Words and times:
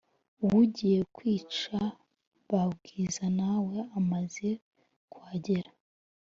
uwugiye 0.43 0.99
kwica 1.15 1.77
ba 2.49 2.63
bwiza 2.73 3.25
nawe 3.37 3.75
amaze 3.99 4.49
kuhagera 5.11 5.69